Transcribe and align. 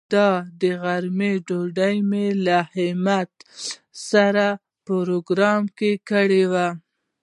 د 0.13 0.15
دې 0.59 0.71
غرمې 0.81 1.31
ډوډۍ 1.47 1.95
مې 2.09 2.27
له 2.45 2.59
همت 2.75 3.31
سره 4.09 4.45
پروگرام 4.85 5.61
کړې 6.09 6.43
وه. 6.51 6.67